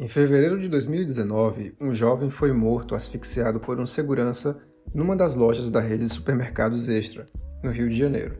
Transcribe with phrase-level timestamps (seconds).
[0.00, 4.56] Em fevereiro de 2019, um jovem foi morto asfixiado por um segurança
[4.94, 7.28] numa das lojas da rede de supermercados Extra,
[7.64, 8.38] no Rio de Janeiro.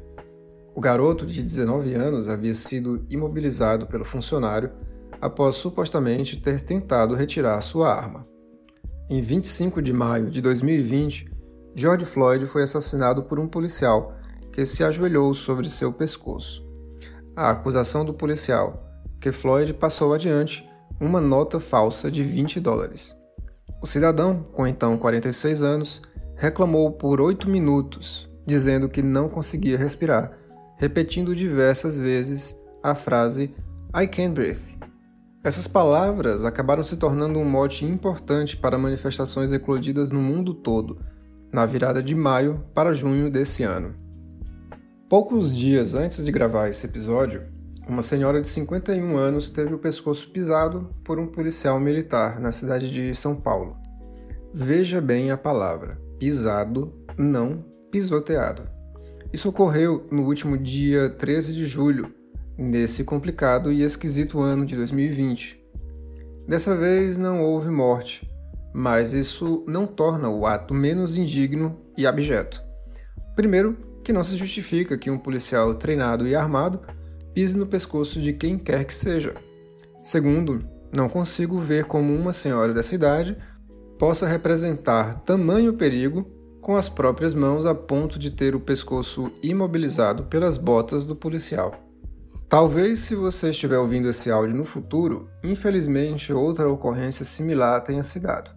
[0.72, 4.70] O garoto, de 19 anos, havia sido imobilizado pelo funcionário
[5.20, 8.24] após supostamente ter tentado retirar sua arma.
[9.10, 11.28] Em 25 de maio de 2020,
[11.74, 14.14] George Floyd foi assassinado por um policial
[14.52, 16.64] que se ajoelhou sobre seu pescoço.
[17.34, 18.88] A acusação do policial,
[19.20, 20.67] que Floyd passou adiante,
[21.00, 23.14] uma nota falsa de 20 dólares.
[23.80, 26.02] O cidadão, com então 46 anos,
[26.34, 30.32] reclamou por oito minutos, dizendo que não conseguia respirar,
[30.76, 33.54] repetindo diversas vezes a frase
[33.94, 34.78] I can't breathe.
[35.44, 40.98] Essas palavras acabaram se tornando um mote importante para manifestações eclodidas no mundo todo,
[41.52, 43.94] na virada de maio para junho desse ano.
[45.08, 47.46] Poucos dias antes de gravar esse episódio,
[47.88, 52.90] uma senhora de 51 anos teve o pescoço pisado por um policial militar na cidade
[52.90, 53.76] de São Paulo.
[54.52, 58.68] Veja bem a palavra: pisado, não pisoteado.
[59.32, 62.12] Isso ocorreu no último dia 13 de julho,
[62.58, 65.58] nesse complicado e esquisito ano de 2020.
[66.46, 68.30] Dessa vez não houve morte,
[68.74, 72.62] mas isso não torna o ato menos indigno e abjeto.
[73.34, 76.80] Primeiro, que não se justifica que um policial treinado e armado
[77.34, 79.34] pise no pescoço de quem quer que seja.
[80.02, 83.36] Segundo, não consigo ver como uma senhora dessa idade
[83.98, 90.24] possa representar tamanho perigo com as próprias mãos a ponto de ter o pescoço imobilizado
[90.24, 91.74] pelas botas do policial.
[92.48, 98.18] Talvez, se você estiver ouvindo esse áudio no futuro, infelizmente outra ocorrência similar tenha se
[98.18, 98.50] dado.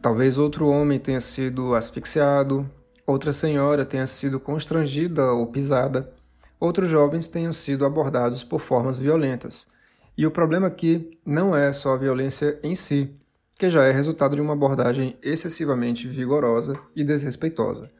[0.00, 2.68] Talvez outro homem tenha sido asfixiado,
[3.06, 6.14] outra senhora tenha sido constrangida ou pisada,
[6.60, 9.68] outros jovens tenham sido abordados por formas violentas.
[10.16, 13.14] E o problema aqui não é só a violência em si,
[13.58, 17.90] que já é resultado de uma abordagem excessivamente vigorosa e desrespeitosa.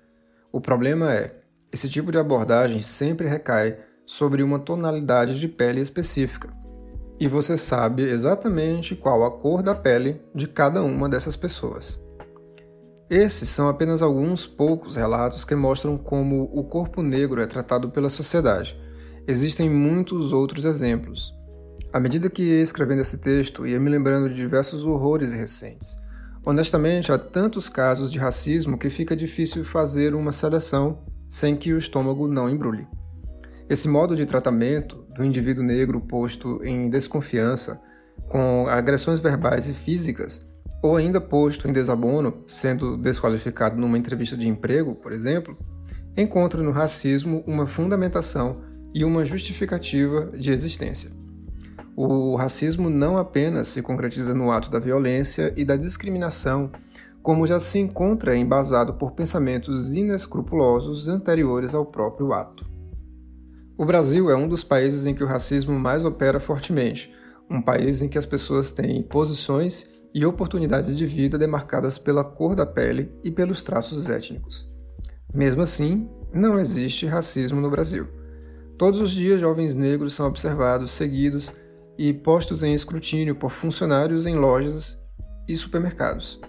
[0.50, 1.36] O problema é,
[1.72, 6.52] esse tipo de abordagem sempre recai sobre uma tonalidade de pele específica.
[7.20, 12.00] E você sabe exatamente qual a cor da pele de cada uma dessas pessoas.
[13.10, 18.10] Esses são apenas alguns poucos relatos que mostram como o corpo negro é tratado pela
[18.10, 18.78] sociedade.
[19.26, 21.32] Existem muitos outros exemplos.
[21.90, 25.96] À medida que ia escrevendo esse texto, ia me lembrando de diversos horrores recentes.
[26.44, 30.98] Honestamente, há tantos casos de racismo que fica difícil fazer uma seleção
[31.30, 32.86] sem que o estômago não embrulhe.
[33.70, 37.80] Esse modo de tratamento do indivíduo negro posto em desconfiança,
[38.28, 40.47] com agressões verbais e físicas,
[40.82, 45.56] ou ainda posto em desabono, sendo desqualificado numa entrevista de emprego, por exemplo,
[46.16, 48.62] encontra no racismo uma fundamentação
[48.94, 51.10] e uma justificativa de existência.
[51.96, 56.70] O racismo não apenas se concretiza no ato da violência e da discriminação,
[57.22, 62.64] como já se encontra embasado por pensamentos inescrupulosos anteriores ao próprio ato.
[63.76, 67.12] O Brasil é um dos países em que o racismo mais opera fortemente,
[67.50, 72.54] um país em que as pessoas têm posições e oportunidades de vida demarcadas pela cor
[72.54, 74.70] da pele e pelos traços étnicos.
[75.32, 78.08] Mesmo assim, não existe racismo no Brasil.
[78.76, 81.54] Todos os dias, jovens negros são observados, seguidos
[81.98, 85.00] e postos em escrutínio por funcionários em lojas
[85.48, 86.40] e supermercados.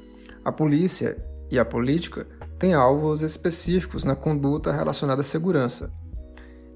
[0.45, 1.17] A polícia
[1.51, 2.27] e a política
[2.57, 5.91] têm alvos específicos na conduta relacionada à segurança,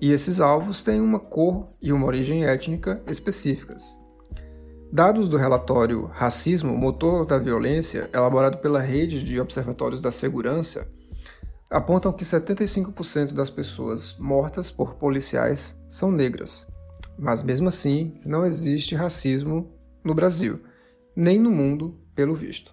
[0.01, 3.97] e esses alvos têm uma cor e uma origem étnica específicas.
[4.93, 10.87] Dados do relatório Racismo, Motor da Violência, elaborado pela Rede de Observatórios da Segurança,
[11.67, 16.67] apontam que 75% das pessoas mortas por policiais são negras.
[17.17, 20.61] Mas mesmo assim, não existe racismo no Brasil,
[21.15, 22.71] nem no mundo, pelo visto.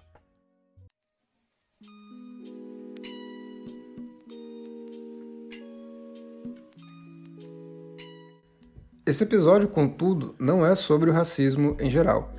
[9.11, 12.33] Esse episódio, contudo, não é sobre o racismo em geral.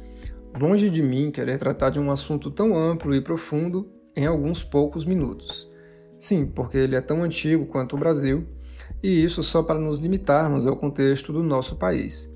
[0.58, 5.04] Longe de mim querer tratar de um assunto tão amplo e profundo em alguns poucos
[5.04, 5.70] minutos.
[6.18, 8.46] Sim, porque ele é tão antigo quanto o Brasil,
[9.02, 12.32] e isso só para nos limitarmos ao contexto do nosso país.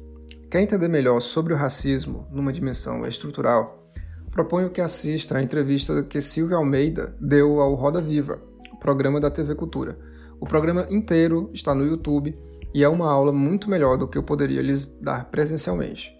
[0.50, 3.90] Quer entender melhor sobre o racismo numa dimensão estrutural?
[4.30, 8.38] Proponho que assista à entrevista que Silvia Almeida deu ao Roda Viva,
[8.80, 9.98] programa da TV Cultura.
[10.38, 12.38] O programa inteiro está no YouTube
[12.74, 16.14] e é uma aula muito melhor do que eu poderia lhes dar presencialmente.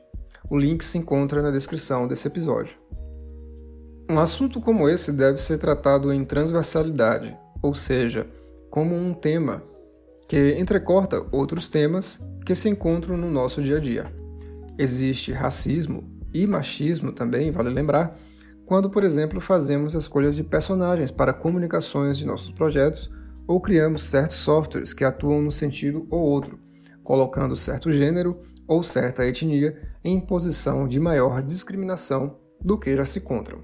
[0.49, 2.77] O link se encontra na descrição desse episódio.
[4.09, 8.27] Um assunto como esse deve ser tratado em transversalidade, ou seja,
[8.71, 9.63] como um tema
[10.29, 14.13] que entrecorta outros temas que se encontram no nosso dia a dia.
[14.79, 18.17] Existe racismo e machismo também, vale lembrar,
[18.65, 23.11] quando, por exemplo, fazemos escolhas de personagens para comunicações de nossos projetos
[23.47, 26.59] ou criamos certos softwares que atuam no sentido ou outro,
[27.03, 33.19] colocando certo gênero ou certa etnia em posição de maior discriminação do que já se
[33.19, 33.61] encontram.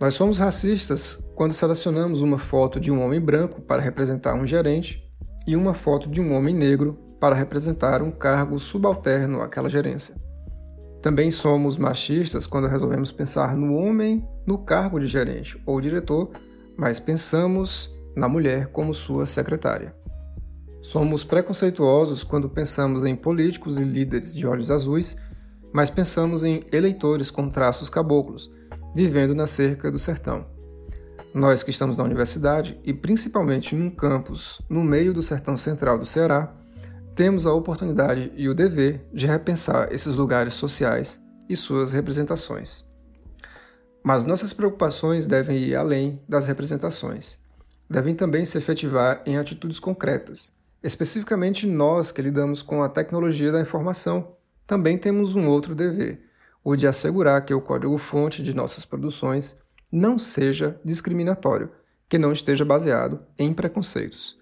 [0.00, 5.02] Nós somos racistas quando selecionamos uma foto de um homem branco para representar um gerente
[5.46, 10.14] e uma foto de um homem negro para representar um cargo subalterno àquela gerência.
[11.00, 16.30] Também somos machistas quando resolvemos pensar no homem no cargo de gerente ou diretor,
[16.76, 19.94] mas pensamos na mulher como sua secretária.
[20.82, 25.16] Somos preconceituosos quando pensamos em políticos e líderes de olhos azuis,
[25.72, 28.50] mas pensamos em eleitores com traços caboclos,
[28.94, 30.46] vivendo na cerca do sertão.
[31.32, 36.04] Nós que estamos na universidade e principalmente num campus no meio do sertão central do
[36.04, 36.54] Ceará,
[37.14, 42.84] temos a oportunidade e o dever de repensar esses lugares sociais e suas representações.
[44.02, 47.38] Mas nossas preocupações devem ir além das representações.
[47.94, 50.52] Devem também se efetivar em atitudes concretas.
[50.82, 54.34] Especificamente nós que lidamos com a tecnologia da informação,
[54.66, 56.24] também temos um outro dever,
[56.64, 59.60] o de assegurar que o código-fonte de nossas produções
[59.92, 61.70] não seja discriminatório,
[62.08, 64.36] que não esteja baseado em preconceitos.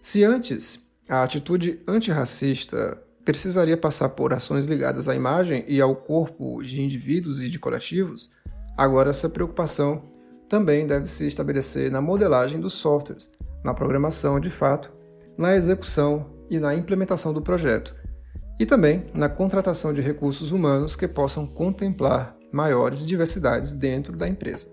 [0.00, 6.62] Se antes a atitude antirracista precisaria passar por ações ligadas à imagem e ao corpo
[6.62, 8.30] de indivíduos e de coletivos,
[8.78, 10.16] agora essa preocupação
[10.48, 13.30] também deve se estabelecer na modelagem dos softwares,
[13.62, 14.90] na programação de fato,
[15.36, 17.94] na execução e na implementação do projeto,
[18.58, 24.68] e também na contratação de recursos humanos que possam contemplar maiores diversidades dentro da empresa.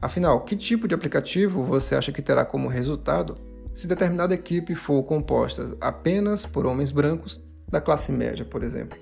[0.00, 3.36] Afinal, que tipo de aplicativo você acha que terá como resultado
[3.74, 8.98] se determinada equipe for composta apenas por homens brancos da classe média, por exemplo.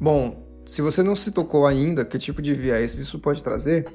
[0.00, 3.86] Bom, se você não se tocou ainda que tipo de viés isso pode trazer,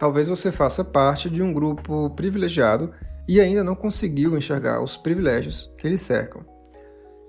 [0.00, 2.90] talvez você faça parte de um grupo privilegiado
[3.28, 6.42] e ainda não conseguiu enxergar os privilégios que lhe cercam.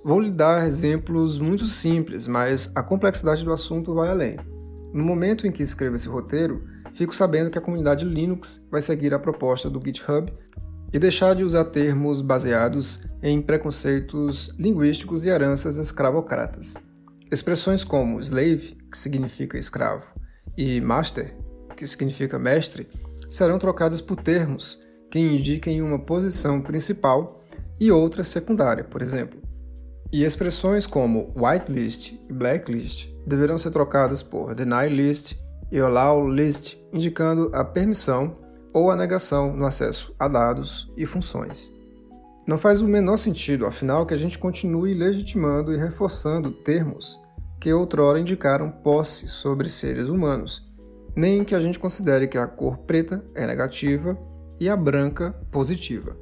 [0.05, 4.37] Vou lhe dar exemplos muito simples, mas a complexidade do assunto vai além.
[4.93, 6.63] No momento em que escrevo esse roteiro,
[6.93, 10.33] fico sabendo que a comunidade Linux vai seguir a proposta do GitHub
[10.93, 16.75] e deixar de usar termos baseados em preconceitos linguísticos e heranças escravocratas.
[17.29, 20.05] Expressões como slave, que significa escravo,
[20.57, 21.40] e master,
[21.81, 22.87] que significa mestre,
[23.27, 24.79] serão trocadas por termos
[25.09, 27.41] que indiquem uma posição principal
[27.79, 29.41] e outra secundária, por exemplo.
[30.11, 35.33] E expressões como whitelist e blacklist deverão ser trocadas por deny list
[35.71, 38.37] e allow list, indicando a permissão
[38.71, 41.73] ou a negação no acesso a dados e funções.
[42.47, 47.19] Não faz o menor sentido, afinal, que a gente continue legitimando e reforçando termos
[47.59, 50.70] que outrora indicaram posse sobre seres humanos,
[51.15, 54.17] nem que a gente considere que a cor preta é negativa
[54.59, 56.15] e a branca positiva.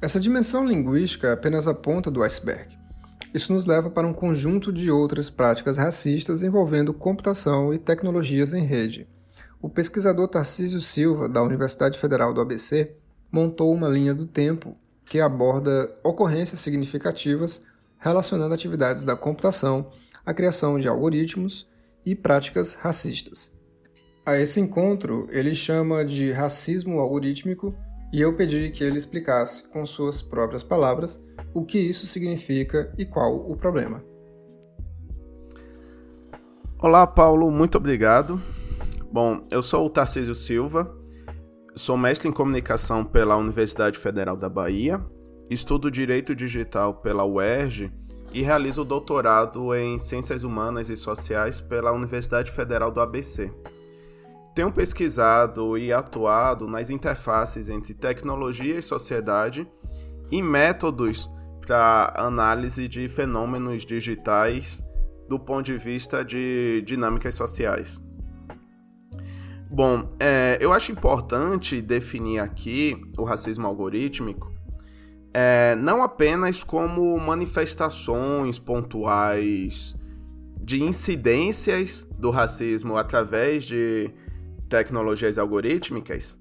[0.00, 2.78] Essa dimensão linguística é apenas a ponta do iceberg.
[3.34, 8.64] Isso nos leva para um conjunto de outras práticas racistas envolvendo computação e tecnologias em
[8.64, 9.06] rede.
[9.60, 12.92] O pesquisador Tarcísio Silva, da Universidade Federal do ABC,
[13.30, 17.62] montou uma linha do tempo que aborda ocorrências significativas
[17.98, 19.90] relacionando atividades da computação,
[20.24, 21.68] a criação de algoritmos
[22.04, 23.56] e práticas racistas.
[24.24, 27.74] A esse encontro, ele chama de racismo algorítmico
[28.12, 31.22] e eu pedi que ele explicasse, com suas próprias palavras,
[31.54, 34.02] o que isso significa e qual o problema.
[36.78, 38.40] Olá, Paulo, muito obrigado.
[39.10, 40.94] Bom, eu sou o Tarcísio Silva,
[41.74, 45.04] sou mestre em comunicação pela Universidade Federal da Bahia,
[45.50, 47.90] estudo Direito Digital pela UERJ
[48.32, 53.50] e realizo doutorado em Ciências Humanas e Sociais pela Universidade Federal do ABC.
[54.54, 59.66] Tenho pesquisado e atuado nas interfaces entre tecnologia e sociedade
[60.30, 61.30] e métodos
[61.66, 64.84] para análise de fenômenos digitais
[65.28, 67.98] do ponto de vista de dinâmicas sociais.
[69.70, 74.57] Bom, é, eu acho importante definir aqui o racismo algorítmico
[75.40, 79.94] é, não apenas como manifestações pontuais
[80.60, 84.10] de incidências do racismo através de
[84.68, 86.36] tecnologias algorítmicas,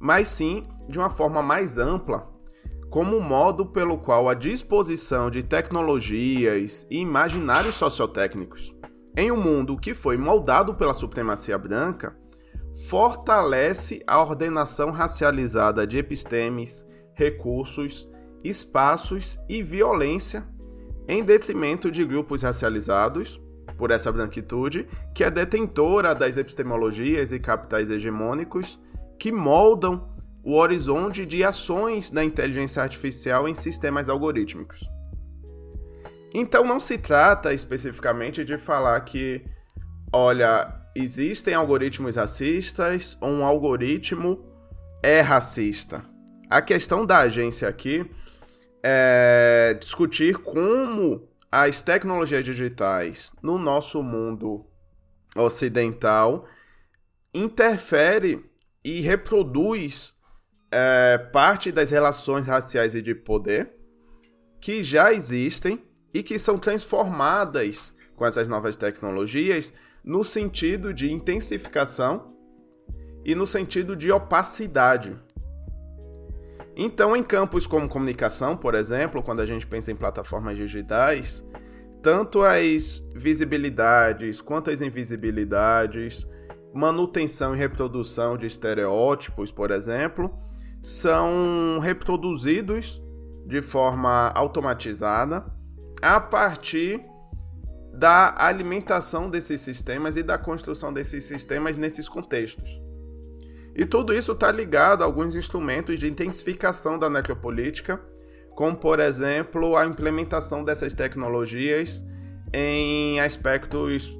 [0.00, 2.28] mas sim de uma forma mais ampla,
[2.90, 8.74] como o modo pelo qual a disposição de tecnologias e imaginários sociotécnicos
[9.16, 12.16] em um mundo que foi moldado pela supremacia branca
[12.88, 18.10] fortalece a ordenação racializada de epistemes, recursos
[18.42, 20.46] espaços e violência
[21.08, 23.40] em detrimento de grupos racializados,
[23.76, 28.78] por essa branquitude, que é detentora das epistemologias e capitais hegemônicos
[29.18, 30.08] que moldam
[30.42, 34.80] o horizonte de ações da inteligência artificial em sistemas algorítmicos.
[36.32, 39.44] Então não se trata especificamente de falar que,
[40.12, 44.44] olha, existem algoritmos racistas ou um algoritmo
[45.02, 46.04] é racista.
[46.50, 48.04] A questão da agência aqui
[48.82, 54.66] é discutir como as tecnologias digitais no nosso mundo
[55.36, 56.48] ocidental
[57.32, 58.44] interfere
[58.84, 60.16] e reproduz
[60.72, 63.70] é, parte das relações raciais e de poder
[64.60, 65.80] que já existem
[66.12, 69.72] e que são transformadas com essas novas tecnologias
[70.04, 72.34] no sentido de intensificação
[73.24, 75.16] e no sentido de opacidade.
[76.76, 81.44] Então, em campos como comunicação, por exemplo, quando a gente pensa em plataformas digitais,
[82.02, 86.26] tanto as visibilidades quanto as invisibilidades,
[86.72, 90.30] manutenção e reprodução de estereótipos, por exemplo,
[90.80, 93.02] são reproduzidos
[93.46, 95.44] de forma automatizada
[96.00, 97.04] a partir
[97.92, 102.89] da alimentação desses sistemas e da construção desses sistemas nesses contextos.
[103.80, 107.98] E tudo isso está ligado a alguns instrumentos de intensificação da necropolítica,
[108.54, 112.04] como, por exemplo, a implementação dessas tecnologias
[112.52, 114.14] em aspectos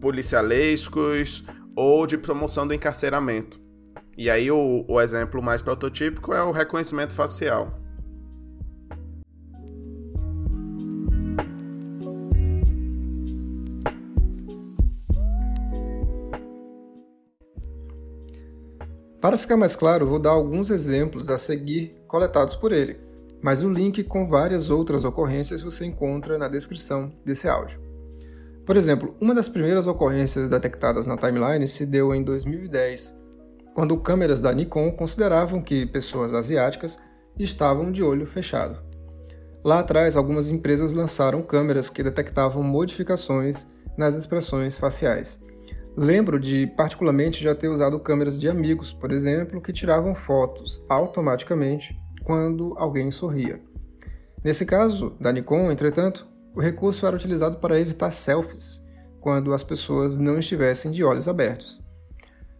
[0.00, 3.60] policialescos ou de promoção do encarceramento.
[4.16, 7.79] E aí o, o exemplo mais prototípico é o reconhecimento facial.
[19.20, 22.98] Para ficar mais claro, vou dar alguns exemplos a seguir coletados por ele,
[23.42, 27.78] mas o link com várias outras ocorrências você encontra na descrição desse áudio.
[28.64, 33.14] Por exemplo, uma das primeiras ocorrências detectadas na timeline se deu em 2010,
[33.74, 36.98] quando câmeras da Nikon consideravam que pessoas asiáticas
[37.38, 38.78] estavam de olho fechado.
[39.62, 43.66] Lá atrás, algumas empresas lançaram câmeras que detectavam modificações
[43.98, 45.42] nas expressões faciais.
[46.02, 51.94] Lembro de particularmente já ter usado câmeras de amigos, por exemplo, que tiravam fotos automaticamente
[52.24, 53.60] quando alguém sorria.
[54.42, 56.26] Nesse caso da Nikon, entretanto,
[56.56, 58.82] o recurso era utilizado para evitar selfies
[59.20, 61.82] quando as pessoas não estivessem de olhos abertos.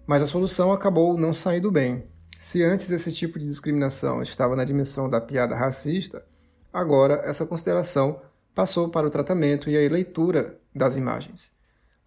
[0.07, 2.05] Mas a solução acabou não saindo bem.
[2.39, 6.23] Se antes esse tipo de discriminação estava na dimensão da piada racista,
[6.71, 8.21] agora essa consideração
[8.55, 11.59] passou para o tratamento e a leitura das imagens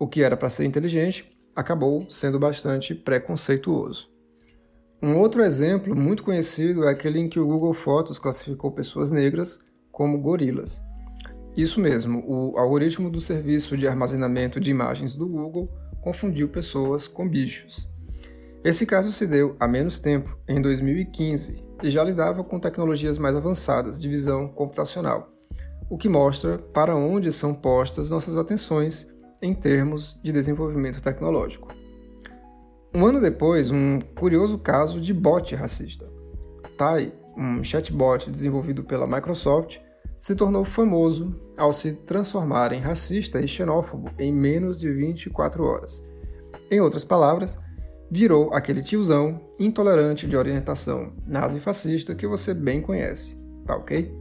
[0.04, 4.12] o que era para ser inteligente acabou sendo bastante preconceituoso.
[5.02, 9.60] Um outro exemplo muito conhecido é aquele em que o Google Fotos classificou pessoas negras
[9.94, 10.84] como gorilas.
[11.56, 15.70] Isso mesmo, o algoritmo do serviço de armazenamento de imagens do Google
[16.02, 17.88] confundiu pessoas com bichos.
[18.62, 23.38] Esse caso se deu há menos tempo, em 2015, e já lidava com tecnologias mais
[23.38, 25.32] avançadas de visão computacional,
[25.90, 29.13] o que mostra para onde são postas nossas atenções
[29.44, 31.68] em termos de desenvolvimento tecnológico.
[32.96, 36.10] Um ano depois, um curioso caso de bot racista.
[36.78, 39.80] Tai, um chatbot desenvolvido pela Microsoft,
[40.18, 46.02] se tornou famoso ao se transformar em racista e xenófobo em menos de 24 horas.
[46.72, 47.60] Em outras palavras,
[48.10, 54.16] virou aquele tiozão intolerante de orientação nazi-fascista que você bem conhece, tá ok?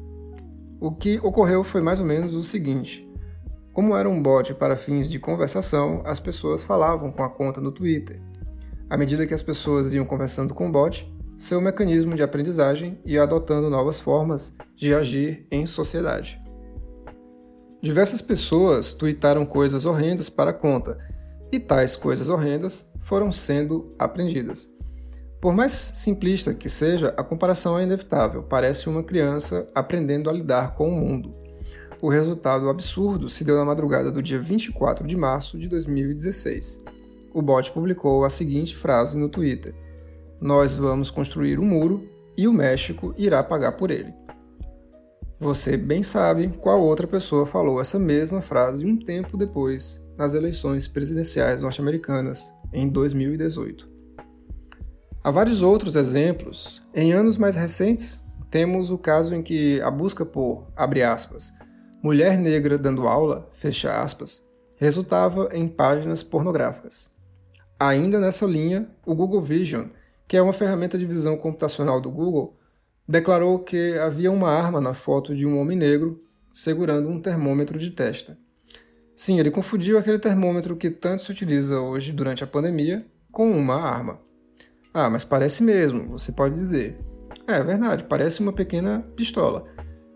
[0.80, 3.08] O que ocorreu foi mais ou menos o seguinte:
[3.72, 7.72] como era um bot para fins de conversação, as pessoas falavam com a conta no
[7.72, 8.20] Twitter.
[8.90, 13.22] À medida que as pessoas iam conversando com o bot, seu mecanismo de aprendizagem ia
[13.22, 16.40] adotando novas formas de agir em sociedade.
[17.80, 20.98] Diversas pessoas tweetaram coisas horrendas para a conta,
[21.50, 24.70] e tais coisas horrendas foram sendo aprendidas.
[25.40, 28.44] Por mais simplista que seja, a comparação é inevitável.
[28.44, 31.41] Parece uma criança aprendendo a lidar com o mundo.
[32.02, 36.82] O resultado absurdo se deu na madrugada do dia 24 de março de 2016.
[37.32, 39.73] O bot publicou a seguinte frase no Twitter:
[40.40, 44.12] Nós vamos construir um muro e o México irá pagar por ele.
[45.38, 50.88] Você bem sabe qual outra pessoa falou essa mesma frase um tempo depois, nas eleições
[50.88, 53.88] presidenciais norte-americanas, em 2018.
[55.23, 56.82] Há vários outros exemplos.
[56.92, 61.52] Em anos mais recentes, temos o caso em que a busca por, aspas,
[62.02, 64.44] mulher negra dando aula, fecha aspas,
[64.76, 67.09] resultava em páginas pornográficas.
[67.78, 69.87] Ainda nessa linha, o Google Vision,
[70.26, 72.56] que é uma ferramenta de visão computacional do Google,
[73.06, 77.90] declarou que havia uma arma na foto de um homem negro segurando um termômetro de
[77.90, 78.37] testa.
[79.14, 83.76] Sim, ele confundiu aquele termômetro que tanto se utiliza hoje durante a pandemia com uma
[83.76, 84.21] arma.
[84.92, 86.99] Ah, mas parece mesmo, você pode dizer.
[87.47, 89.64] É, verdade, parece uma pequena pistola.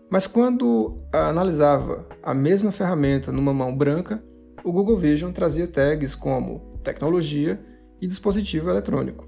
[0.09, 4.23] Mas quando analisava a mesma ferramenta numa mão branca,
[4.63, 7.59] o Google Vision trazia tags como tecnologia
[8.01, 9.27] e dispositivo eletrônico.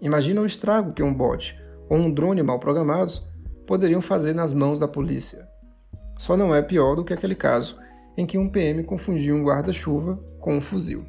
[0.00, 1.58] Imagina o estrago que um bot
[1.88, 3.26] ou um drone mal programados
[3.66, 5.48] poderiam fazer nas mãos da polícia.
[6.18, 7.78] Só não é pior do que aquele caso
[8.16, 11.04] em que um PM confundiu um guarda-chuva com um fuzil.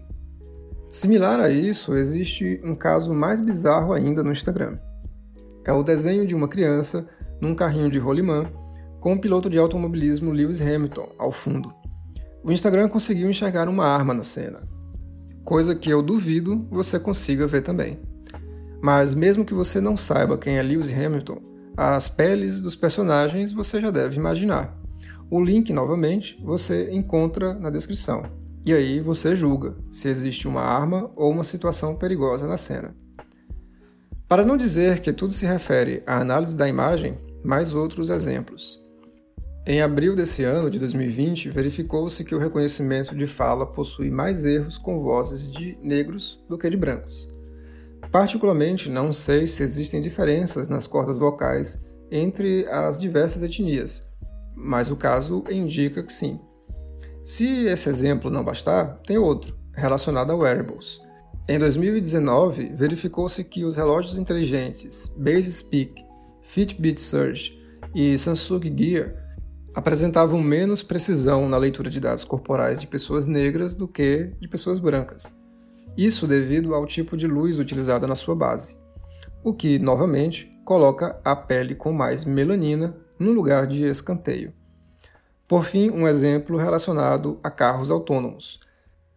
[0.92, 4.78] Similar a isso, existe um caso mais bizarro ainda no Instagram.
[5.66, 7.08] É o desenho de uma criança
[7.42, 8.50] num carrinho de rolimã
[9.00, 11.74] com o piloto de automobilismo Lewis Hamilton ao fundo.
[12.44, 14.62] O Instagram conseguiu enxergar uma arma na cena,
[15.44, 18.00] coisa que eu duvido você consiga ver também.
[18.82, 21.42] Mas mesmo que você não saiba quem é Lewis Hamilton,
[21.76, 24.78] as peles dos personagens você já deve imaginar.
[25.30, 28.24] O link, novamente, você encontra na descrição.
[28.66, 32.96] E aí você julga se existe uma arma ou uma situação perigosa na cena.
[34.28, 38.80] Para não dizer que tudo se refere à análise da imagem, mais outros exemplos.
[39.70, 44.80] Em abril desse ano, de 2020, verificou-se que o reconhecimento de fala possui mais erros
[44.80, 47.30] com vozes de negros do que de brancos.
[48.12, 54.04] Particularmente, não sei se existem diferenças nas cordas vocais entre as diversas etnias,
[54.56, 56.40] mas o caso indica que sim.
[57.22, 61.00] Se esse exemplo não bastar, tem outro, relacionado a wearables.
[61.48, 66.04] Em 2019, verificou-se que os relógios inteligentes Base Speak,
[66.42, 67.56] Fitbit Surge
[67.94, 69.29] e Samsung Gear
[69.74, 74.80] apresentavam menos precisão na leitura de dados corporais de pessoas negras do que de pessoas
[74.80, 75.34] brancas.
[75.98, 78.76] Isso devido ao tipo de luz utilizada na sua base,
[79.44, 84.54] o que, novamente, coloca a pele com mais melanina no lugar de escanteio.
[85.48, 88.60] Por fim, um exemplo relacionado a carros autônomos.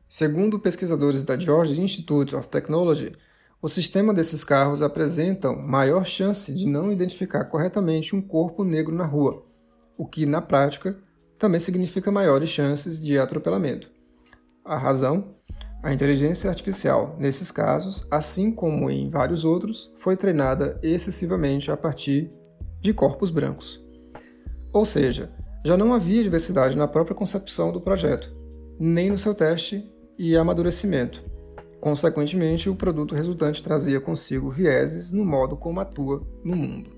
[0.08, 3.12] Segundo pesquisadores da Georgia Institute of Technology,
[3.60, 9.04] o sistema desses carros apresenta maior chance de não identificar corretamente um corpo negro na
[9.06, 9.44] rua,
[9.96, 10.96] o que, na prática,
[11.38, 13.90] também significa maiores chances de atropelamento.
[14.64, 15.34] A razão
[15.82, 22.30] a inteligência artificial, nesses casos, assim como em vários outros, foi treinada excessivamente a partir
[22.80, 23.82] de corpos brancos.
[24.72, 25.32] Ou seja,
[25.64, 28.32] já não havia diversidade na própria concepção do projeto,
[28.78, 29.84] nem no seu teste
[30.16, 31.24] e amadurecimento.
[31.80, 36.91] Consequentemente, o produto resultante trazia consigo vieses no modo como atua no mundo.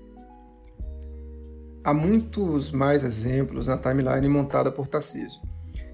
[1.85, 5.39] Há muitos mais exemplos na timeline montada por Tarcísio.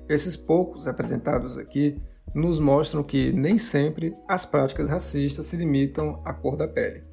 [0.07, 2.01] Esses poucos apresentados aqui
[2.33, 7.03] nos mostram que nem sempre as práticas racistas se limitam à cor da pele,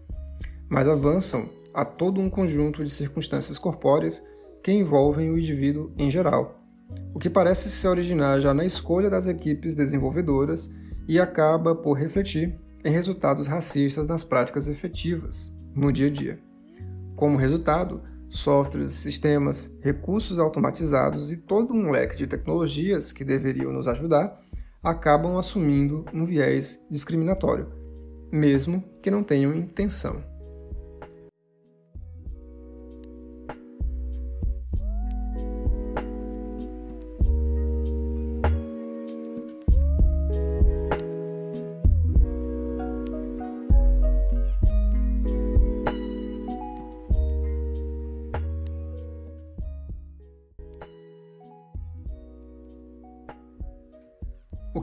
[0.68, 4.22] mas avançam a todo um conjunto de circunstâncias corpóreas
[4.62, 6.60] que envolvem o indivíduo em geral,
[7.12, 10.72] o que parece se originar já na escolha das equipes desenvolvedoras
[11.08, 16.38] e acaba por refletir em resultados racistas nas práticas efetivas no dia a dia.
[17.16, 23.88] Como resultado, softwares, sistemas, recursos automatizados e todo um leque de tecnologias que deveriam nos
[23.88, 24.40] ajudar
[24.82, 27.72] acabam assumindo um viés discriminatório,
[28.30, 30.22] mesmo que não tenham intenção.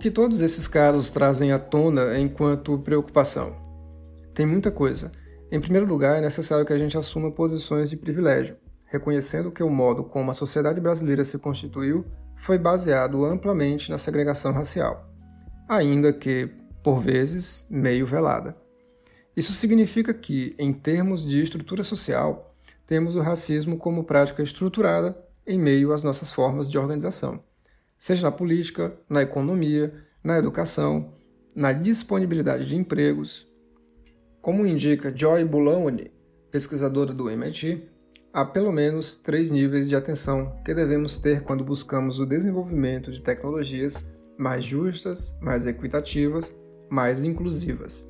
[0.06, 3.56] Que todos esses casos trazem à tona enquanto preocupação?
[4.36, 5.12] Tem muita coisa.
[5.52, 9.70] Em primeiro lugar, é necessário que a gente assuma posições de privilégio, reconhecendo que o
[9.72, 12.06] modo como a sociedade brasileira se constituiu
[12.38, 15.10] foi baseado amplamente na segregação racial,
[15.68, 16.52] ainda que,
[16.84, 18.56] por vezes, meio velada.
[19.36, 25.58] Isso significa que, em termos de estrutura social, temos o racismo como prática estruturada em
[25.58, 27.42] meio às nossas formas de organização
[28.06, 29.92] seja na política, na economia,
[30.24, 31.16] na educação,
[31.56, 33.52] na disponibilidade de empregos.
[34.44, 36.12] Como indica Joy Boulogne,
[36.52, 37.90] pesquisadora do MIT,
[38.32, 43.24] há pelo menos três níveis de atenção que devemos ter quando buscamos o desenvolvimento de
[43.24, 46.56] tecnologias mais justas, mais equitativas,
[46.88, 48.08] mais inclusivas.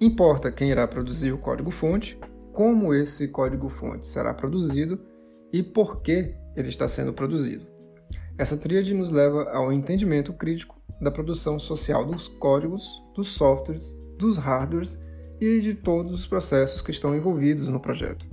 [0.00, 2.18] Importa quem irá produzir o código-fonte,
[2.52, 4.98] como esse código-fonte será produzido
[5.52, 7.69] e por que ele está sendo produzido.
[8.40, 14.38] Essa tríade nos leva ao entendimento crítico da produção social dos códigos, dos softwares, dos
[14.38, 14.98] hardwares
[15.38, 18.24] e de todos os processos que estão envolvidos no projeto.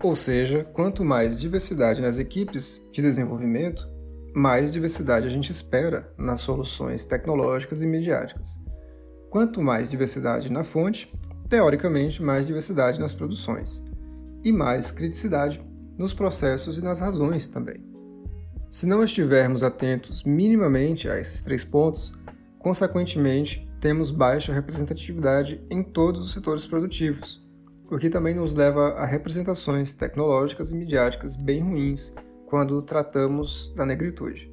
[0.00, 3.84] Ou seja, quanto mais diversidade nas equipes de desenvolvimento,
[4.32, 8.56] mais diversidade a gente espera nas soluções tecnológicas e midiáticas.
[9.30, 11.12] Quanto mais diversidade na fonte,
[11.48, 13.84] teoricamente, mais diversidade nas produções.
[14.44, 15.60] E mais criticidade
[15.98, 17.95] nos processos e nas razões também.
[18.68, 22.12] Se não estivermos atentos minimamente a esses três pontos,
[22.58, 27.46] consequentemente, temos baixa representatividade em todos os setores produtivos,
[27.90, 32.12] o que também nos leva a representações tecnológicas e midiáticas bem ruins
[32.46, 34.50] quando tratamos da negritude.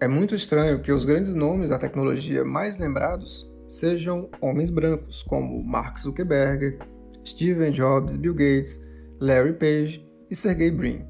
[0.00, 5.62] É muito estranho que os grandes nomes da tecnologia mais lembrados sejam homens brancos, como
[5.62, 6.78] Mark Zuckerberg,
[7.24, 8.84] Steve Jobs, Bill Gates,
[9.20, 11.04] Larry Page e Sergey Brin.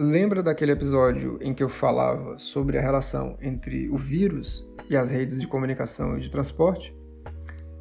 [0.00, 5.10] Lembra daquele episódio em que eu falava sobre a relação entre o vírus e as
[5.10, 6.96] redes de comunicação e de transporte?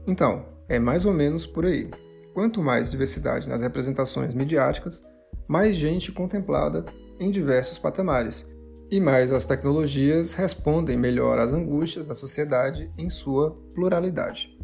[0.08, 1.92] Então, é mais ou menos por aí.
[2.34, 5.06] Quanto mais diversidade nas representações midiáticas,
[5.48, 6.86] mais gente contemplada
[7.20, 8.50] em diversos patamares,
[8.90, 14.58] e mais as tecnologias respondem melhor às angústias da sociedade em sua pluralidade.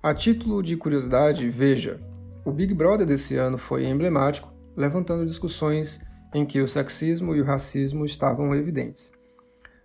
[0.00, 2.00] A título de curiosidade, veja:
[2.44, 7.44] o Big Brother desse ano foi emblemático, levantando discussões em que o sexismo e o
[7.44, 9.12] racismo estavam evidentes.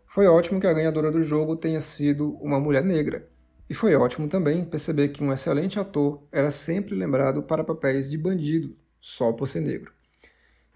[0.08, 3.28] Foi ótimo que a ganhadora do jogo tenha sido uma mulher negra,
[3.70, 8.18] e foi ótimo também perceber que um excelente ator era sempre lembrado para papéis de
[8.18, 9.92] bandido, só por ser negro.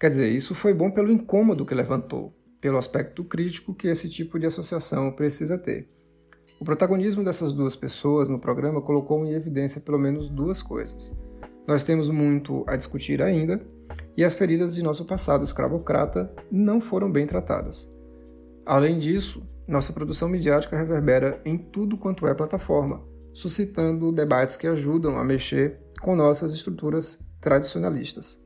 [0.00, 4.38] Quer dizer, isso foi bom pelo incômodo que levantou, pelo aspecto crítico que esse tipo
[4.38, 5.88] de associação precisa ter.
[6.60, 11.16] O protagonismo dessas duas pessoas no programa colocou em evidência pelo menos duas coisas.
[11.66, 13.64] Nós temos muito a discutir ainda,
[14.18, 17.88] e as feridas de nosso passado escravocrata não foram bem tratadas.
[18.66, 23.00] Além disso, nossa produção midiática reverbera em tudo quanto é plataforma,
[23.32, 28.42] suscitando debates que ajudam a mexer com nossas estruturas tradicionalistas.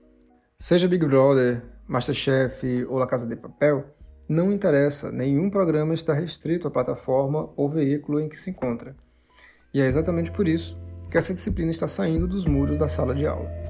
[0.59, 3.83] Seja Big Brother, Masterchef ou La Casa de Papel,
[4.29, 8.95] não interessa, nenhum programa está restrito à plataforma ou veículo em que se encontra.
[9.73, 10.79] E é exatamente por isso
[11.11, 13.62] que essa disciplina está saindo dos muros da sala de aula.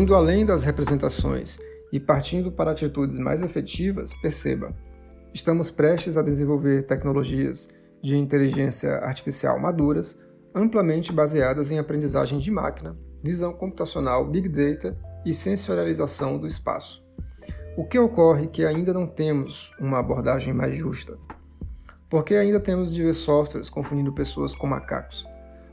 [0.00, 1.58] Indo além das representações
[1.92, 4.74] e partindo para atitudes mais efetivas, perceba:
[5.34, 7.68] estamos prestes a desenvolver tecnologias
[8.02, 10.18] de inteligência artificial maduras,
[10.54, 17.04] amplamente baseadas em aprendizagem de máquina, visão computacional, big data e sensorialização do espaço.
[17.76, 21.18] O que ocorre é que ainda não temos uma abordagem mais justa?
[22.08, 25.26] Porque ainda temos de ver softwares confundindo pessoas com macacos?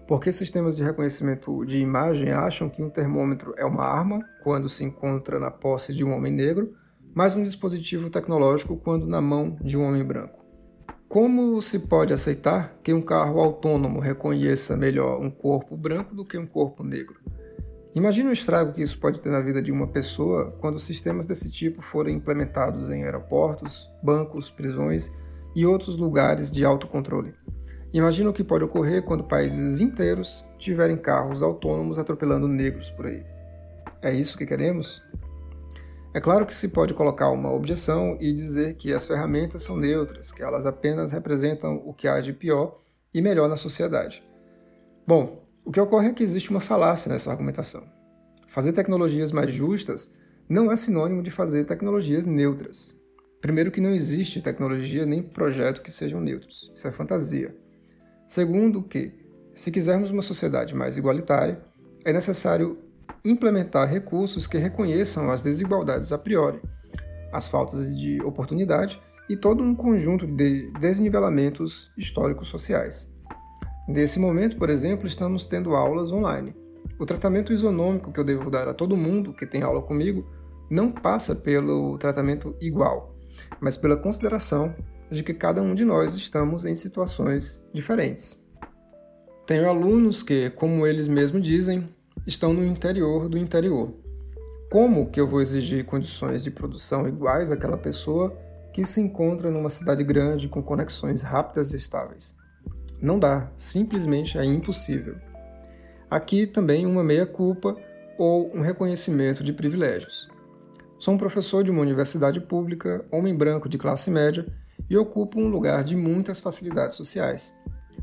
[0.07, 4.85] Porque sistemas de reconhecimento de imagem acham que um termômetro é uma arma quando se
[4.85, 6.73] encontra na posse de um homem negro,
[7.13, 10.45] mas um dispositivo tecnológico quando na mão de um homem branco?
[11.09, 16.37] Como se pode aceitar que um carro autônomo reconheça melhor um corpo branco do que
[16.37, 17.19] um corpo negro?
[17.93, 21.49] Imagine o estrago que isso pode ter na vida de uma pessoa quando sistemas desse
[21.49, 25.11] tipo forem implementados em aeroportos, bancos, prisões
[25.55, 27.33] e outros lugares de autocontrole.
[27.93, 33.23] Imagine o que pode ocorrer quando países inteiros tiverem carros autônomos atropelando negros por aí.
[34.01, 35.01] É isso que queremos?
[36.13, 40.31] É claro que se pode colocar uma objeção e dizer que as ferramentas são neutras,
[40.31, 42.79] que elas apenas representam o que há de pior
[43.13, 44.23] e melhor na sociedade.
[45.05, 47.83] Bom, o que ocorre é que existe uma falácia nessa argumentação.
[48.47, 50.13] Fazer tecnologias mais justas
[50.49, 52.95] não é sinônimo de fazer tecnologias neutras.
[53.41, 56.71] Primeiro, que não existe tecnologia nem projeto que sejam neutros.
[56.73, 57.55] Isso é fantasia.
[58.27, 59.13] Segundo, que,
[59.55, 61.63] se quisermos uma sociedade mais igualitária,
[62.03, 62.77] é necessário
[63.23, 66.59] implementar recursos que reconheçam as desigualdades a priori,
[67.31, 73.09] as faltas de oportunidade e todo um conjunto de desnivelamentos históricos sociais.
[73.87, 76.53] Nesse momento, por exemplo, estamos tendo aulas online.
[76.99, 80.25] O tratamento isonômico que eu devo dar a todo mundo que tem aula comigo
[80.69, 83.15] não passa pelo tratamento igual,
[83.61, 84.75] mas pela consideração
[85.09, 88.37] de que cada um de nós estamos em situações diferentes.
[89.45, 91.87] Tenho alunos que, como eles mesmos dizem,
[92.25, 93.93] estão no interior do interior.
[94.69, 98.37] Como que eu vou exigir condições de produção iguais àquela pessoa
[98.73, 102.35] que se encontra numa cidade grande com conexões rápidas e estáveis?
[103.01, 105.15] Não dá, simplesmente é impossível.
[106.09, 107.77] Aqui também uma meia-culpa
[108.17, 110.27] ou um reconhecimento de privilégios.
[110.99, 114.45] Sou um professor de uma universidade pública, homem branco de classe média
[114.89, 117.55] e ocupo um lugar de muitas facilidades sociais.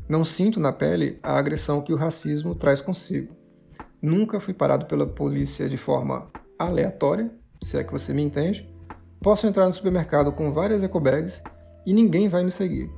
[0.07, 3.33] Não sinto na pele a agressão que o racismo traz consigo.
[4.01, 7.31] Nunca fui parado pela polícia de forma aleatória,
[7.63, 8.69] se é que você me entende,
[9.25, 11.41] Posso entrar no supermercado com várias ecobags
[11.83, 12.91] e ninguém vai me seguir.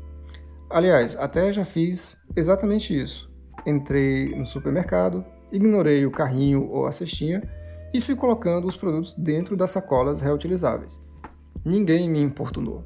[0.69, 3.31] Aliás, até já fiz exatamente isso.
[3.65, 5.23] Entrei no supermercado,
[5.53, 7.41] ignorei o carrinho ou a cestinha
[7.93, 11.01] e fui colocando os produtos dentro das sacolas reutilizáveis.
[11.63, 12.83] Ninguém me importunou.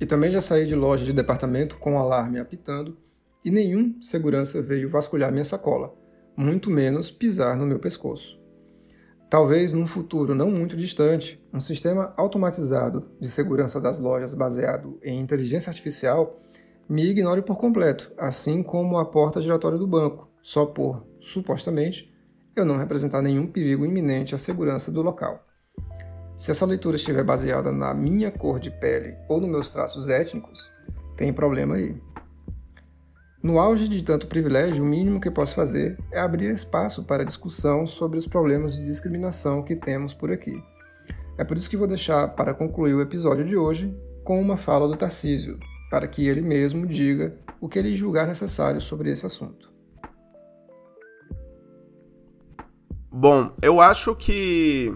[0.00, 2.96] E também já saí de loja de departamento com o alarme apitando
[3.44, 5.94] e nenhum segurança veio vasculhar minha sacola,
[6.36, 8.38] muito menos pisar no meu pescoço.
[9.30, 15.20] Talvez num futuro não muito distante, um sistema automatizado de segurança das lojas baseado em
[15.20, 16.40] inteligência artificial
[16.88, 22.12] me ignore por completo, assim como a porta giratória do banco, só por, supostamente,
[22.54, 25.45] eu não representar nenhum perigo iminente à segurança do local.
[26.36, 30.70] Se essa leitura estiver baseada na minha cor de pele ou nos meus traços étnicos,
[31.16, 31.96] tem problema aí.
[33.42, 37.86] No auge de tanto privilégio, o mínimo que posso fazer é abrir espaço para discussão
[37.86, 40.62] sobre os problemas de discriminação que temos por aqui.
[41.38, 44.86] É por isso que vou deixar para concluir o episódio de hoje com uma fala
[44.88, 45.58] do Tarcísio,
[45.90, 49.72] para que ele mesmo diga o que ele julgar necessário sobre esse assunto.
[53.10, 54.92] Bom, eu acho que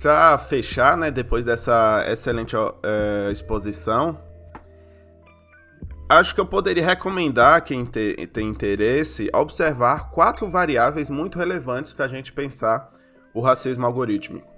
[0.00, 4.18] para fechar, né, depois dessa excelente uh, exposição,
[6.08, 12.04] Acho que eu poderia recomendar quem te, tem interesse observar quatro variáveis muito relevantes para
[12.04, 12.92] a gente pensar
[13.34, 14.48] o racismo algorítmico.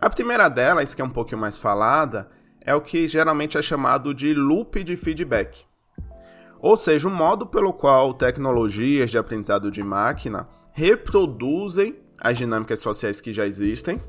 [0.00, 2.28] A primeira delas, que é um pouquinho mais falada,
[2.60, 5.64] é o que geralmente é chamado de loop de feedback.
[6.58, 13.20] Ou seja, o modo pelo qual tecnologias de aprendizado de máquina reproduzem as dinâmicas sociais
[13.20, 14.02] que já existem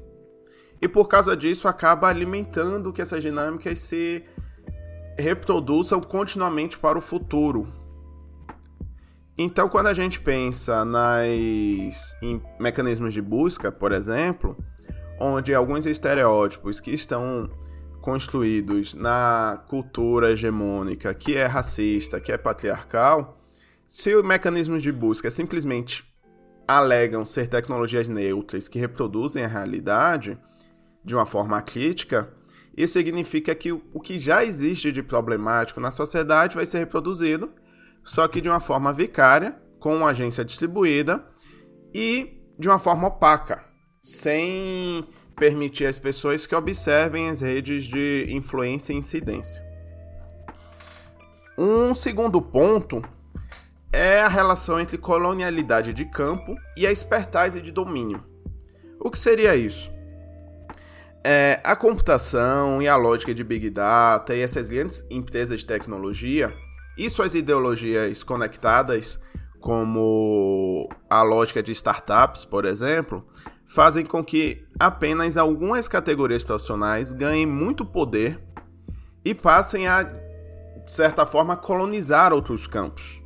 [0.81, 4.23] e por causa disso acaba alimentando que essas dinâmicas se
[5.17, 7.71] reproduzam continuamente para o futuro.
[9.37, 14.57] Então, quando a gente pensa nas em mecanismos de busca, por exemplo,
[15.19, 17.49] onde alguns estereótipos que estão
[18.01, 23.37] construídos na cultura hegemônica, que é racista, que é patriarcal,
[23.85, 26.03] se os mecanismos de busca simplesmente
[26.67, 30.37] alegam ser tecnologias neutras que reproduzem a realidade
[31.03, 32.33] de uma forma crítica,
[32.75, 37.51] isso significa que o que já existe de problemático na sociedade vai ser reproduzido,
[38.03, 41.25] só que de uma forma vicária, com uma agência distribuída
[41.93, 43.65] e de uma forma opaca,
[44.01, 49.63] sem permitir às pessoas que observem as redes de influência e incidência.
[51.57, 53.03] Um segundo ponto
[53.91, 58.23] é a relação entre colonialidade de campo e a expertise de domínio.
[58.99, 59.91] O que seria isso?
[61.23, 66.51] É, a computação e a lógica de Big Data e essas grandes empresas de tecnologia
[66.97, 69.19] e suas ideologias conectadas,
[69.59, 73.23] como a lógica de startups, por exemplo,
[73.67, 78.41] fazem com que apenas algumas categorias profissionais ganhem muito poder
[79.23, 83.21] e passem a, de certa forma, colonizar outros campos.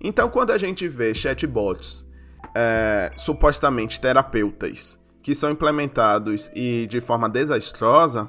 [0.00, 2.06] Então, quando a gente vê chatbots
[2.54, 8.28] é, supostamente terapeutas que são implementados e de forma desastrosa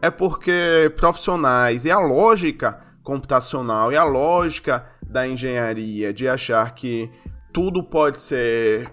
[0.00, 7.10] é porque profissionais e a lógica computacional e a lógica da engenharia de achar que
[7.52, 8.90] tudo pode ser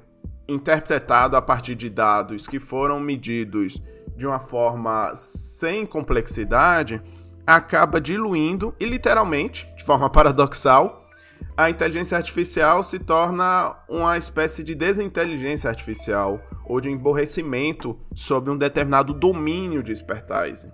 [0.47, 3.81] interpretado a partir de dados que foram medidos
[4.15, 7.01] de uma forma sem complexidade
[7.47, 11.08] acaba diluindo e literalmente, de forma paradoxal,
[11.55, 18.57] a inteligência artificial se torna uma espécie de desinteligência artificial ou de emborrecimento sobre um
[18.57, 20.71] determinado domínio de expertise.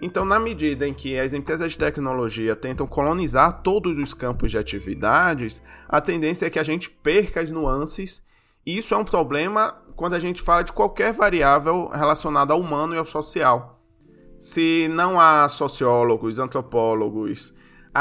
[0.00, 4.58] Então, na medida em que as empresas de tecnologia tentam colonizar todos os campos de
[4.58, 8.22] atividades, a tendência é que a gente perca as nuances,
[8.64, 12.94] e isso é um problema quando a gente fala de qualquer variável relacionada ao humano
[12.94, 13.82] e ao social.
[14.38, 17.54] Se não há sociólogos, antropólogos,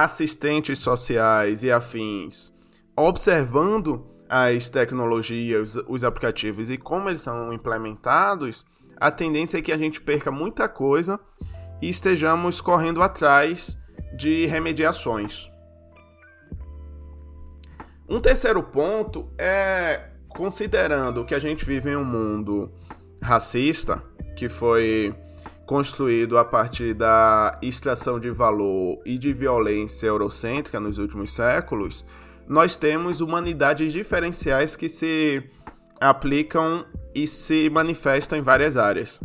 [0.03, 2.53] assistentes sociais e afins
[2.97, 8.65] observando as tecnologias, os aplicativos e como eles são implementados,
[8.97, 11.19] a tendência é que a gente perca muita coisa
[11.81, 13.77] e estejamos correndo atrás
[14.17, 15.49] de remediações.
[18.10, 22.71] Um terceiro ponto é considerando que a gente vive em um mundo
[23.21, 24.03] racista,
[24.36, 25.15] que foi
[25.65, 32.06] construído a partir da extração de valor e de violência eurocêntrica nos últimos séculos,
[32.47, 35.43] nós temos humanidades diferenciais que se
[35.99, 39.19] aplicam e se manifestam em várias áreas.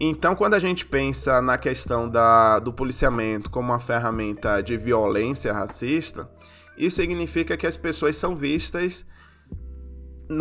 [0.00, 5.52] Então, quando a gente pensa na questão da, do policiamento como uma ferramenta de violência
[5.52, 6.28] racista,
[6.76, 9.06] isso significa que as pessoas são vistas,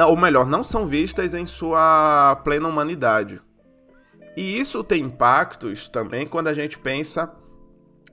[0.08, 3.40] ou melhor, não são vistas em sua plena humanidade
[4.36, 7.34] E isso tem impactos também quando a gente pensa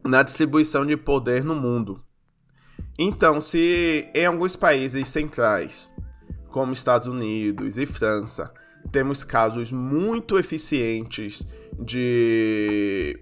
[0.04, 2.02] na distribuição de poder no mundo.
[2.98, 5.90] Então, se em alguns países centrais,
[6.50, 8.52] como Estados Unidos e França,
[8.90, 11.46] temos casos muito eficientes
[11.78, 13.18] de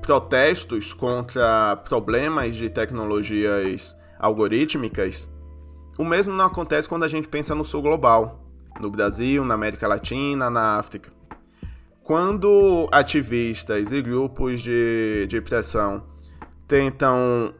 [0.00, 5.28] protestos contra problemas de tecnologias algorítmicas,
[5.98, 8.48] o mesmo não acontece quando a gente pensa no sul global,
[8.80, 11.17] no Brasil, na América Latina, na África.
[12.08, 16.06] Quando ativistas e grupos de, de pressão
[16.66, 17.52] tentam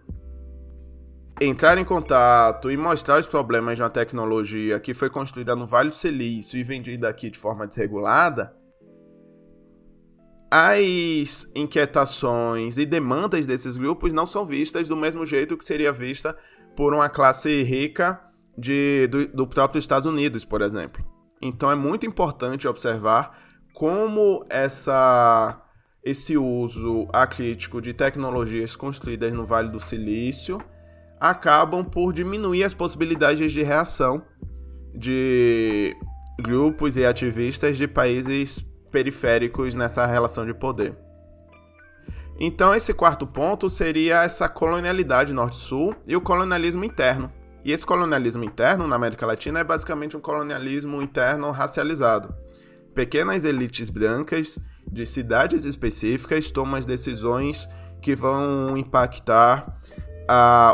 [1.39, 5.91] entrar em contato e mostrar os problemas de uma tecnologia que foi construída no Vale
[5.91, 8.57] do Silício e vendida aqui de forma desregulada,
[10.51, 16.35] as inquietações e demandas desses grupos não são vistas do mesmo jeito que seria vista
[16.75, 18.19] por uma classe rica
[18.57, 21.05] de, do, do próprio Estados Unidos, por exemplo.
[21.39, 23.47] Então é muito importante observar
[23.79, 25.57] como essa,
[26.03, 30.61] esse uso acrítico de tecnologias construídas no Vale do Silício
[31.21, 34.21] acabam por diminuir as possibilidades de reação
[34.93, 35.97] de
[36.41, 38.59] grupos e ativistas de países
[38.91, 40.99] periféricos nessa relação de poder.
[42.41, 47.33] Então, esse quarto ponto seria essa colonialidade norte-sul e o colonialismo interno.
[47.65, 52.35] E esse colonialismo interno na América Latina é basicamente um colonialismo interno racializado.
[52.99, 54.59] Pequenas elites brancas
[54.91, 57.69] de cidades específicas tomam as decisões
[58.03, 59.81] que vão impactar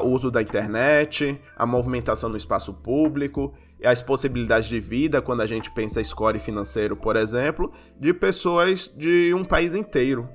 [0.03, 3.53] o uso da internet, a movimentação no espaço público,
[3.85, 9.35] as possibilidades de vida, quando a gente pensa score financeiro, por exemplo, de pessoas de
[9.35, 10.27] um país inteiro.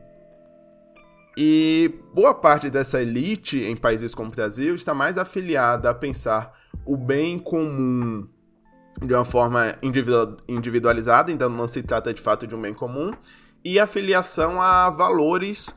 [1.35, 6.53] E boa parte dessa elite em países como o Brasil está mais afiliada a pensar
[6.85, 8.29] o bem comum
[9.01, 9.75] de uma forma
[10.47, 13.13] individualizada, então não se trata de fato de um bem comum,
[13.63, 15.75] e a filiação a valores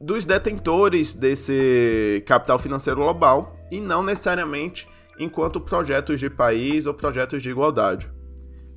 [0.00, 7.42] dos detentores desse capital financeiro global e não necessariamente enquanto projetos de país ou projetos
[7.42, 8.10] de igualdade.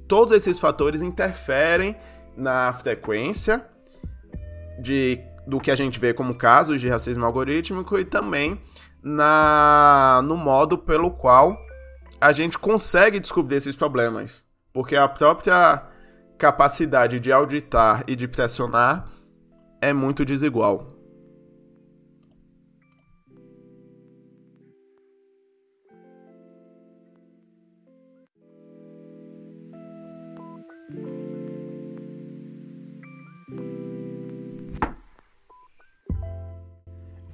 [0.08, 1.96] Todos esses fatores interferem
[2.36, 3.66] na frequência
[4.82, 8.60] de, do que a gente vê como casos de racismo algorítmico e também
[9.04, 11.58] na, no modo pelo qual
[12.22, 14.44] a gente consegue descobrir esses problemas.
[14.74, 15.84] Porque a própria
[16.38, 19.10] capacidade de auditar e de pressionar
[19.82, 20.88] é muito desigual.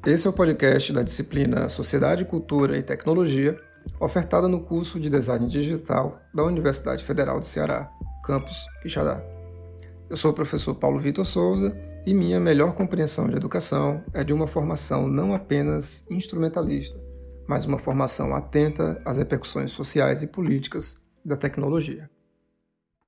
[0.05, 3.59] Esse é o podcast da disciplina Sociedade, Cultura e Tecnologia,
[3.99, 7.89] ofertada no curso de Design Digital da Universidade Federal do Ceará,
[8.23, 9.21] campus Quixadá.
[10.09, 14.33] Eu sou o professor Paulo Vitor Souza e minha melhor compreensão de educação é de
[14.33, 16.99] uma formação não apenas instrumentalista,
[17.47, 22.09] mas uma formação atenta às repercussões sociais e políticas da tecnologia.